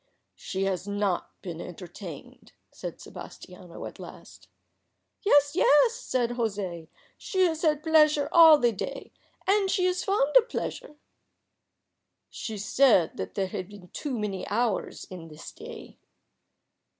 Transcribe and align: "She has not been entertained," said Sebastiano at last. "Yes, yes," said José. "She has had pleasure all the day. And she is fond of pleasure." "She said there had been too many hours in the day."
"She 0.35 0.63
has 0.63 0.87
not 0.87 1.39
been 1.43 1.61
entertained," 1.61 2.53
said 2.71 2.99
Sebastiano 2.99 3.85
at 3.85 3.99
last. 3.99 4.47
"Yes, 5.21 5.55
yes," 5.55 5.93
said 5.93 6.31
José. 6.31 6.87
"She 7.19 7.45
has 7.45 7.61
had 7.61 7.83
pleasure 7.83 8.27
all 8.31 8.57
the 8.57 8.71
day. 8.71 9.11
And 9.45 9.69
she 9.69 9.85
is 9.85 10.03
fond 10.03 10.35
of 10.37 10.49
pleasure." 10.49 10.95
"She 12.31 12.57
said 12.57 13.17
there 13.35 13.45
had 13.47 13.67
been 13.69 13.89
too 13.89 14.17
many 14.17 14.47
hours 14.47 15.05
in 15.11 15.27
the 15.27 15.39
day." 15.55 15.99